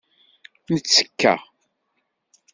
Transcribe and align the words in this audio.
Nettekka. 0.73 1.33